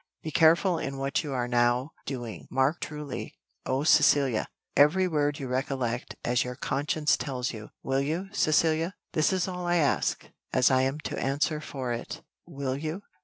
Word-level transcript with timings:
Be 0.23 0.31
careful 0.31 0.79
in 0.79 0.97
what 0.97 1.23
you 1.23 1.31
are 1.31 1.47
now 1.47 1.91
doing, 2.07 2.47
mark 2.49 2.79
truly 2.79 3.37
oh, 3.67 3.83
Cecilia! 3.83 4.47
every 4.75 5.07
word 5.07 5.37
you 5.37 5.47
recollect 5.47 6.15
as 6.25 6.43
your 6.43 6.55
conscience 6.55 7.15
tells 7.15 7.53
you. 7.53 7.69
Will 7.83 8.01
you, 8.01 8.29
Cecilia? 8.31 8.95
this 9.13 9.31
is 9.31 9.47
all 9.47 9.67
I 9.67 9.75
ask, 9.75 10.25
as 10.51 10.71
I 10.71 10.81
am 10.81 10.99
to 11.01 11.19
answer 11.21 11.61
for 11.61 11.93
it 11.93 12.23
will 12.47 12.75
you?" 12.75 13.03